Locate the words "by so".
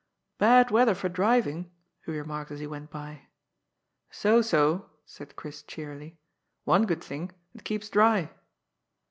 2.89-4.41